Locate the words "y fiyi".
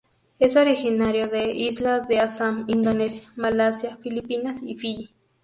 4.63-5.11